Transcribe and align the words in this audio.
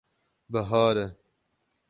Bihar 0.51 0.95
e. 1.03 1.05